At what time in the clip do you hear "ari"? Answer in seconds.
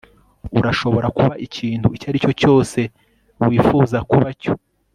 2.09-2.19